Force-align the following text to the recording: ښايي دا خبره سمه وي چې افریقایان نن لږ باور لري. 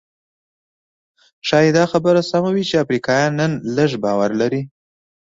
ښايي 1.47 1.71
دا 1.77 1.83
خبره 1.91 2.21
سمه 2.31 2.49
وي 2.55 2.63
چې 2.69 2.75
افریقایان 2.83 3.31
نن 3.39 3.51
لږ 3.77 3.91
باور 4.03 4.31
لري. 4.41 4.61